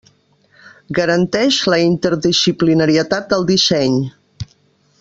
[0.99, 4.01] Garanteix la interdisciplinarietat del disseny.